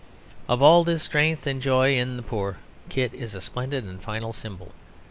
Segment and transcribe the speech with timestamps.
[0.49, 2.57] Of all this strength and joy in the poor,
[2.89, 4.71] Kit is a splendid and final symbol.